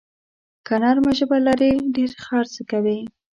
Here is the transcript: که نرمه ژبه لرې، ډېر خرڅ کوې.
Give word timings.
که 0.65 0.73
نرمه 0.81 1.11
ژبه 1.17 1.37
لرې، 1.45 1.71
ډېر 1.95 2.11
خرڅ 2.23 2.53
کوې. 2.71 2.99